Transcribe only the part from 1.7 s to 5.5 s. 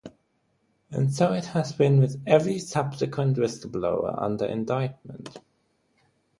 been with every subsequent whistleblower under indictment.